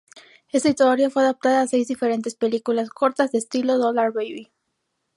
Esta 0.51 0.69
historia 0.69 1.11
fue 1.11 1.21
adaptada 1.21 1.61
a 1.61 1.67
seis 1.67 1.87
diferentes 1.87 2.33
películas 2.33 2.89
cortas 2.89 3.31
de 3.31 3.37
estilo 3.37 3.77
Dollar 3.77 4.11
Baby. 4.11 4.51